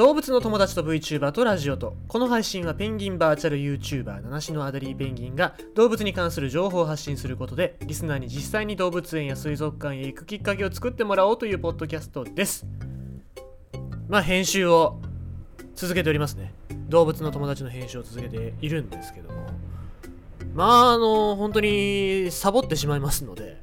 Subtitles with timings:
[0.00, 12.64] 動物の友達と VTuber とラジオとこの配信はペンギンバーチャル YouTuber 七種のアデリーペンギンが動物に関する情報を発信することでリスナーに実際に動物園や水族館へ行くきっかけを作ってもらおうというポッドキャストです。
[14.08, 14.98] まあ編集を
[15.74, 16.54] 続けておりますね。
[16.88, 19.48] 動物の友達の編集を続けているんですけども。
[20.54, 23.62] まああの本当にサボってしまいますので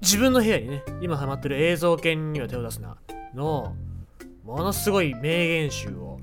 [0.00, 2.96] 自分の部屋にね今ハマってる映像犬には手を出すな
[3.34, 3.76] の
[4.48, 6.18] ものすごい名言集を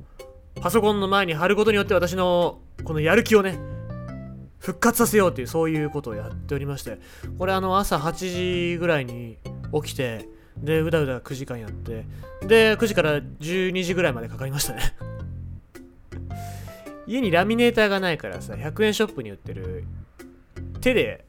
[0.60, 3.60] パソコンの前に貼ることによって私のこのやる気をね
[4.58, 6.98] 復活させようっていうそういうことをやっておりまして
[7.38, 9.38] これあの朝8時ぐらいに
[9.80, 12.08] 起きてでうだうだ9時間やって
[12.42, 14.82] で9時から12時ぐらいまでかかりましたね。
[17.06, 19.84] 家にラミネーターがないからさ100円ショップに売ってる
[20.82, 21.26] 手で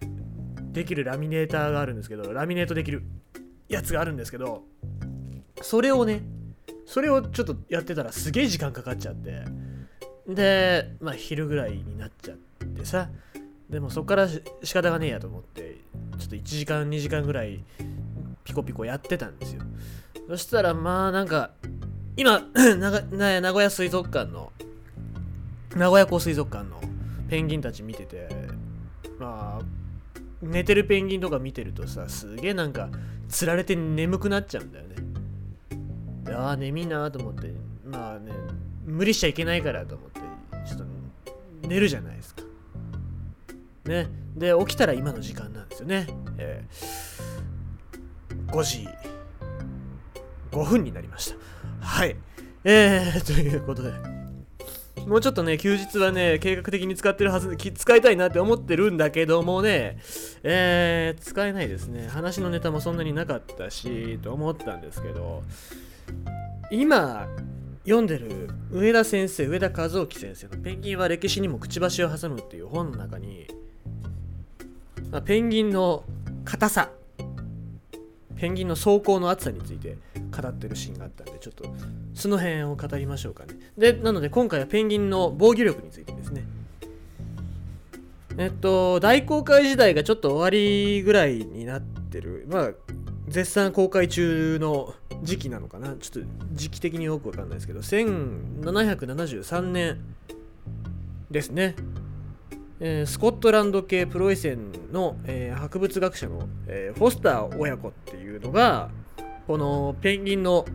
[0.73, 3.03] できるラミネーターがあるんですけどラミネートできる
[3.69, 4.65] やつがあるんですけど
[5.61, 6.23] それをね
[6.87, 9.45] それをちょっとやってたらすげえ時間かかっちゃって。
[10.27, 12.37] でまあ昼ぐらいになっちゃっ
[12.69, 13.11] てさ。
[13.69, 14.29] でもそこから
[14.63, 15.79] 仕方がねえやと思って
[16.19, 17.65] ちょっと1時間2時間ぐらい
[18.45, 19.63] ピコピコやってたんですよ。
[20.29, 21.51] そしたらまあなんか
[22.17, 24.53] 今 名古屋水族館の
[25.75, 26.81] 名古屋港水族館の
[27.29, 28.29] ペンギンたち見てて
[29.19, 29.65] まあ
[30.41, 32.89] 寝てるペンギンとか見てるとさすげえなんか
[33.29, 34.97] つられて眠くなっちゃうんだよね。
[36.35, 37.53] ああ眠いなと思って
[37.85, 38.33] まあね
[38.85, 40.21] 無理しちゃいけないからと思って
[40.67, 40.85] ちょっと
[41.69, 42.43] 寝るじゃないですか。
[43.85, 44.09] ね。
[44.37, 48.87] で起きたら今の時間なんですよね、えー、5時
[50.57, 51.37] 5分になりました。
[51.81, 52.17] はい。
[52.65, 53.93] えー、 ということで。
[55.07, 59.99] もうちょっとね、休日はね、計画的に使ってるはず、使いたいなって思ってるんだけどもね、
[60.43, 62.09] えー、使えないですね。
[62.09, 65.45] 話のネタもそんなになかったし、と思ったんですけど、
[66.71, 67.29] 今、
[67.85, 73.47] 読んでる上田先生、上田和興先生のペンギンは歴史にもくちばしを挟むっていう本の中に、
[75.11, 76.05] まあ、ペンギンの
[76.45, 76.91] 硬さ、
[78.35, 79.97] ペンギンの走行の厚さについて
[80.31, 81.65] 語ってるシーンがあったんで、ちょっと
[82.15, 83.55] その辺を語りましょうかね。
[83.79, 86.45] で、なので今回はペンギンの防御力についてですね。
[88.39, 92.47] えっと、大公開時代がちょっと終わりぐらいになってる。
[92.51, 92.71] まあ、
[93.29, 95.95] 絶賛公開中の時期なのかな？
[95.97, 100.01] ちょっと時期的によくわかんないですけど、1773年
[101.31, 101.75] ですね。
[102.79, 108.91] えー、スコットランド系プロイセンの、えー、博物学者の、えー、フォスター親子っていうのが
[109.47, 110.67] このペンギンの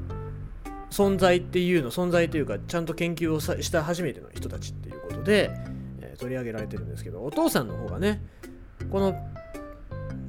[0.90, 5.52] 存在っていうの存在というかちゃんと研究をした初めての人たちっていうことで、
[6.02, 8.22] え取り上げられてるんですけどお父さんの方がね
[8.92, 9.16] この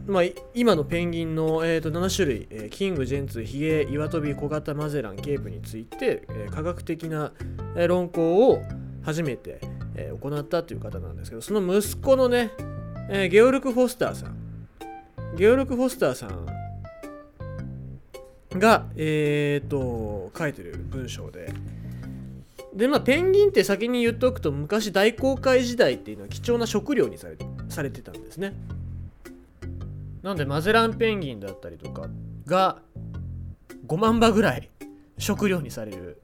[0.07, 0.23] まあ、
[0.55, 7.33] 今のペンギンの、えー、と7種類、えー、キング、ジェンツ、ヒゲ、岩飛び、小型、マゼラン、ケープについて、えー、科学的な、
[7.77, 8.63] え、論考を
[9.03, 9.61] 初めて、
[9.95, 12.51] えー、行ったという方なんですけど、その息子のね、
[13.09, 14.37] えー、ゲオルク・フォスターさん。
[15.37, 16.47] ゲオルク・フォスターさん
[18.59, 21.53] が、えー、と、書いてる文章で、
[22.75, 27.37] で、まあ、ペンギンって先に言っておくと、昔大航海時代っていうのは貴重な食料にされ
[27.69, 28.55] されてたんですね。
[30.23, 32.09] なんでマゼランペンギンだったりとか
[32.47, 32.79] が
[33.87, 34.71] 5万羽ぐらい
[35.19, 36.23] 食料にされる、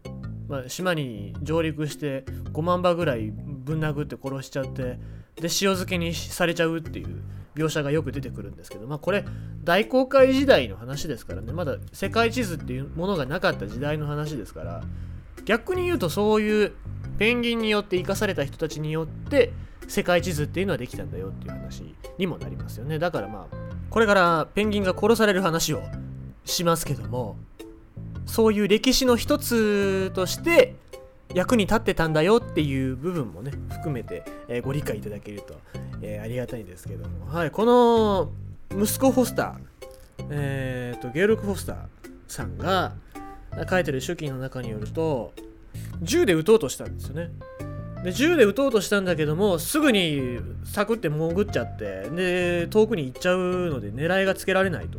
[0.49, 4.99] まあ、島に上陸して5万羽ぐらいぶん殴って殺しちゃって
[5.37, 7.23] で塩漬けにされちゃうっていう
[7.55, 9.25] 描写がよく出てくるんですけどまあこれ
[9.65, 11.53] 大航海時代の話ですからね。
[11.53, 14.83] まだ世界地図っていうものがなかった時代の話ですから
[15.45, 16.73] 逆に言うとそういう
[17.19, 19.53] ペンギンによって生かされた人たちによって
[19.89, 22.99] 世界地図っていうのはできたんだよっていう話にもなりますよね。
[22.99, 25.83] だからまあこれからペンギンが殺される話を
[26.45, 27.37] しますけども
[28.27, 30.75] そういう歴史の一つとして
[31.35, 35.55] 役に立ってたんだよっていう部分もね含めて、えー、ご理解いただけると、
[36.03, 38.31] えー、ありがたいんですけども、はい、この
[38.71, 41.77] 息子フォスター、えーと、ゲールク・フォスター
[42.29, 42.95] さんが
[43.69, 45.33] 書いてる手記の中によると
[46.03, 47.31] 銃で撃とうとしたんですよね。
[48.05, 54.99] で銃で撃とうとしたんだけどもすぐにサクって潜っちゃってで遠くに行っちゃうので狙いがつけられないと。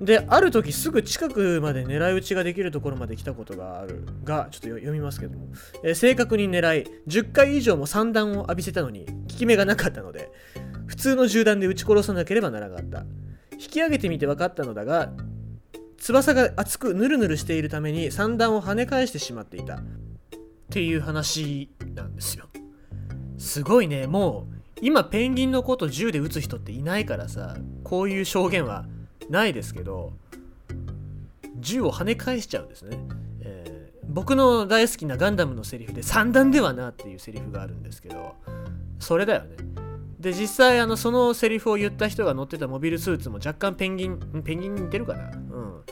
[0.00, 4.04] である時すぐ近くまで狙い撃ちができるところまで来たことがある。
[4.24, 5.48] がちょっと読みますけども、
[5.82, 10.30] えー、正確に狙い10回以上も散弾を浴びせたのに効き目がなかったので
[10.86, 13.04] 普通の銃弾で撃ち殺さなければならなかった。
[13.54, 15.10] 引き上げてみて分かったのだが
[15.98, 19.80] 翼が厚くヌルヌルしているために散弾を跳ね返してしまっていた。
[20.68, 22.46] っていう話なんですよ。
[23.38, 28.84] すごいね、もう今ペンギンのこと銃で撃つ人っていないからさ、こういう証言は
[29.30, 30.12] ないですけど、
[31.56, 32.98] 銃を跳ね返しちゃうんですね。
[33.40, 38.34] えー、僕の大好きなガンダムのセリフで三段ではなっていうセリフがあるんですけど
[38.98, 39.56] それだよね。
[40.20, 45.30] で実際あのそのセリフを言った人が乗ってたモビルスーツも若干ペンギンペンギンに似てるかな。
[45.30, 45.82] うん。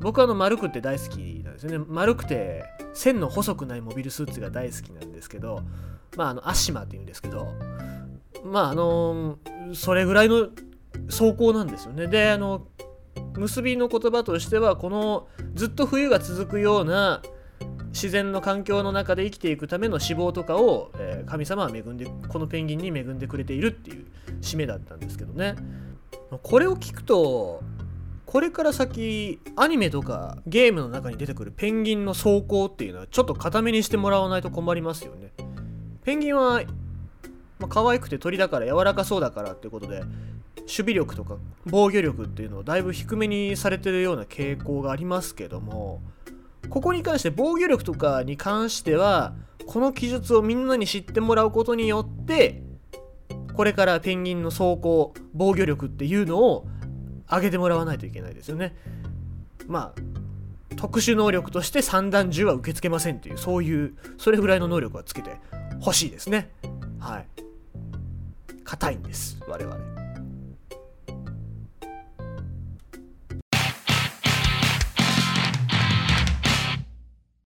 [0.00, 1.84] 僕はあの丸くて大好きなんですよね。
[1.88, 2.64] 丸くて
[2.96, 5.62] 線の細くないモビルスーツが大好きなんですけど
[6.16, 7.46] まああのアシマって言うんですけど
[8.44, 9.38] まああの
[9.74, 10.48] それぐらいの
[11.08, 12.06] 走行なんですよね。
[12.06, 12.66] であの
[13.34, 17.22] 結びの言葉としてはこのずっと冬が続くような
[17.88, 24.06] 自然の環境の中で生きていくための脂肪とかを、えー、神様は恵んでこのペンギンに恵んでくれているっていう
[24.40, 25.54] 締めだったんですけどね。
[26.42, 27.62] これを聞くと
[28.26, 35.32] これから先アニメとかゲームの中に出てくるペンギンの走行っていうのはちょっと固めにしてもらわないと困りますよね。
[36.02, 36.62] ペンギンは、
[37.58, 40.00] まあ、可愛くて鳥だから柔らかそうだからってことで
[40.56, 46.00] 守備力とか防御力っていうのをだいぶ低めにされてるような傾向がありますけども
[46.68, 49.34] ここに関して防御力とかに関しては
[49.66, 52.62] この記述をみんなに知ってもらうことによって
[53.54, 56.66] これからペンギンの走行防御力っていうのを
[57.28, 58.74] 上げてもらわないといけないですよね。
[59.66, 65.38] まあ特殊能力として三段銃は受け付けませんっていうそういうそれぐらいの能力はつけて
[65.80, 66.50] ほしいですね。
[66.98, 67.26] はい。
[68.64, 69.95] 硬いんです我々。